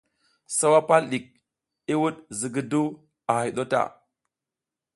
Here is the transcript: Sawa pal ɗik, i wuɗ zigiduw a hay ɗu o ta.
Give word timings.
Sawa 0.57 0.79
pal 0.87 1.03
ɗik, 1.11 1.25
i 1.91 1.93
wuɗ 2.01 2.15
zigiduw 2.39 2.87
a 3.31 3.33
hay 3.39 3.49
ɗu 3.55 3.61
o 3.65 3.69
ta. 3.71 3.81